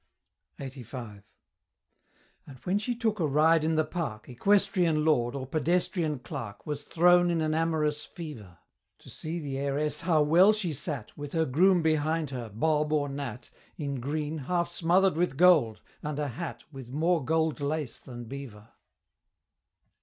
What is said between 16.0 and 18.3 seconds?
and a hat With more gold lace than